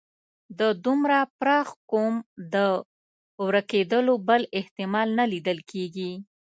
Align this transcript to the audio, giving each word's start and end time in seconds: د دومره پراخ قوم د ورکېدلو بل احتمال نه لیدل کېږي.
د 0.59 0.61
دومره 0.85 1.17
پراخ 1.39 1.67
قوم 1.91 2.15
د 2.53 2.55
ورکېدلو 3.45 4.13
بل 4.29 4.41
احتمال 4.59 5.07
نه 5.19 5.25
لیدل 5.31 5.57
کېږي. 5.71 6.11